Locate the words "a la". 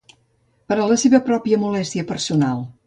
0.79-0.97